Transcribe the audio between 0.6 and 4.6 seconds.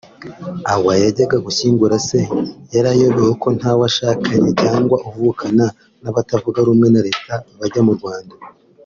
awaaa yajyaga gushyingura se yarayobewe ko ntawashakanye